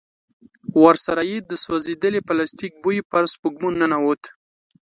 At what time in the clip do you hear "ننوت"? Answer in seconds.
3.79-4.21